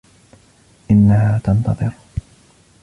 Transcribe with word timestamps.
إنها 0.91 1.39
تنتظر. 1.43 1.91